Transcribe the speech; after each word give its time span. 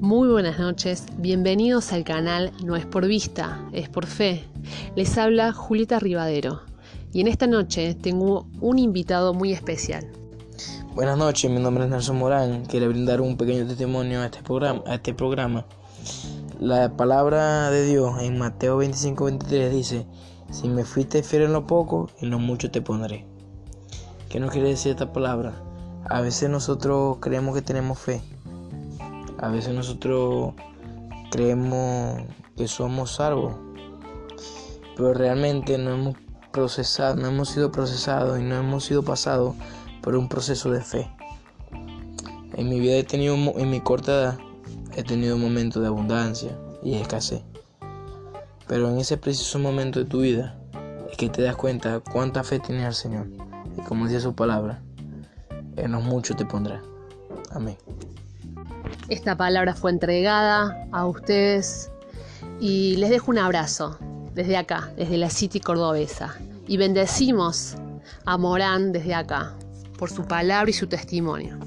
Muy 0.00 0.28
buenas 0.28 0.58
noches, 0.58 1.04
bienvenidos 1.18 1.92
al 1.92 2.04
canal 2.04 2.52
No 2.64 2.74
es 2.74 2.86
por 2.86 3.06
vista, 3.06 3.60
es 3.70 3.90
por 3.90 4.06
fe. 4.06 4.46
Les 4.96 5.18
habla 5.18 5.52
Julieta 5.52 5.98
Rivadero 5.98 6.62
y 7.12 7.20
en 7.20 7.28
esta 7.28 7.46
noche 7.46 7.94
tengo 7.94 8.46
un 8.62 8.78
invitado 8.78 9.34
muy 9.34 9.52
especial. 9.52 10.10
Buenas 10.94 11.18
noches, 11.18 11.50
mi 11.50 11.60
nombre 11.60 11.84
es 11.84 11.90
Nelson 11.90 12.16
Morán. 12.16 12.64
Quiero 12.64 12.88
brindar 12.88 13.20
un 13.20 13.36
pequeño 13.36 13.66
testimonio 13.66 14.22
a 14.22 14.24
este 14.24 14.42
programa. 14.42 14.82
A 14.86 14.94
este 14.94 15.12
programa. 15.12 15.66
La 16.58 16.96
palabra 16.96 17.70
de 17.70 17.84
Dios 17.84 18.22
en 18.22 18.38
Mateo 18.38 18.82
25-23 18.82 19.68
dice, 19.68 20.06
si 20.50 20.70
me 20.70 20.84
fuiste 20.84 21.22
fiel 21.22 21.42
en 21.42 21.52
lo 21.52 21.66
poco, 21.66 22.08
en 22.22 22.30
lo 22.30 22.38
mucho 22.38 22.70
te 22.70 22.80
pondré. 22.80 23.26
¿Qué 24.30 24.40
nos 24.40 24.50
quiere 24.50 24.70
decir 24.70 24.92
esta 24.92 25.12
palabra? 25.12 25.62
A 26.08 26.22
veces 26.22 26.48
nosotros 26.48 27.18
creemos 27.20 27.54
que 27.54 27.60
tenemos 27.60 27.98
fe. 27.98 28.22
A 29.40 29.48
veces 29.48 29.74
nosotros 29.74 30.52
creemos 31.30 32.22
que 32.56 32.68
somos 32.68 33.14
salvos. 33.14 33.54
Pero 34.96 35.14
realmente 35.14 35.78
no 35.78 35.92
hemos 35.92 36.16
procesado, 36.52 37.16
no 37.16 37.28
hemos 37.28 37.48
sido 37.48 37.72
procesados 37.72 38.38
y 38.38 38.42
no 38.42 38.56
hemos 38.56 38.84
sido 38.84 39.02
pasados 39.02 39.54
por 40.02 40.14
un 40.14 40.28
proceso 40.28 40.70
de 40.70 40.82
fe. 40.82 41.10
En 42.54 42.68
mi 42.68 42.80
vida 42.80 42.96
he 42.96 43.04
tenido, 43.04 43.34
en 43.34 43.70
mi 43.70 43.80
corta 43.80 44.12
edad, 44.12 44.38
he 44.94 45.02
tenido 45.02 45.38
momentos 45.38 45.80
de 45.80 45.88
abundancia 45.88 46.58
y 46.82 46.94
escasez. 46.94 47.42
Pero 48.66 48.90
en 48.90 48.98
ese 48.98 49.16
preciso 49.16 49.58
momento 49.58 50.00
de 50.00 50.04
tu 50.04 50.20
vida 50.20 50.58
es 51.10 51.16
que 51.16 51.30
te 51.30 51.40
das 51.40 51.56
cuenta 51.56 52.00
cuánta 52.00 52.44
fe 52.44 52.60
tienes 52.60 52.84
al 52.84 52.94
Señor. 52.94 53.28
Y 53.78 53.80
como 53.82 54.06
dice 54.06 54.20
su 54.20 54.34
palabra, 54.34 54.82
en 55.76 55.92
los 55.92 56.04
muchos 56.04 56.36
te 56.36 56.44
pondrá. 56.44 56.82
Amén. 57.52 57.78
Esta 59.10 59.36
palabra 59.36 59.74
fue 59.74 59.90
entregada 59.90 60.86
a 60.92 61.04
ustedes 61.04 61.90
y 62.60 62.94
les 62.94 63.10
dejo 63.10 63.32
un 63.32 63.38
abrazo 63.38 63.98
desde 64.34 64.56
acá, 64.56 64.92
desde 64.96 65.18
la 65.18 65.30
City 65.30 65.58
Cordobesa. 65.58 66.36
Y 66.68 66.76
bendecimos 66.76 67.74
a 68.24 68.38
Morán 68.38 68.92
desde 68.92 69.14
acá 69.14 69.52
por 69.98 70.10
su 70.10 70.24
palabra 70.26 70.70
y 70.70 70.74
su 70.74 70.86
testimonio. 70.86 71.58